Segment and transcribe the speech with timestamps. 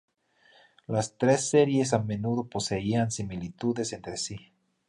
[0.87, 4.51] Las tres series a menudo poseían similitudes entre sí.